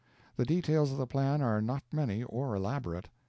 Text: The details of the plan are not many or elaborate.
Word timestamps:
The 0.35 0.45
details 0.45 0.91
of 0.91 0.97
the 0.97 1.05
plan 1.05 1.43
are 1.43 1.61
not 1.61 1.83
many 1.91 2.23
or 2.23 2.55
elaborate. 2.55 3.07